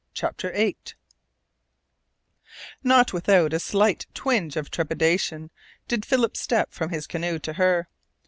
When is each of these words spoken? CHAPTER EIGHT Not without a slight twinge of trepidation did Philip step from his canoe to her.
CHAPTER 0.15 0.51
EIGHT 0.55 0.95
Not 2.83 3.13
without 3.13 3.53
a 3.53 3.59
slight 3.59 4.07
twinge 4.15 4.55
of 4.57 4.71
trepidation 4.71 5.51
did 5.87 6.07
Philip 6.07 6.35
step 6.35 6.71
from 6.73 6.89
his 6.89 7.05
canoe 7.05 7.37
to 7.37 7.53
her. 7.53 7.87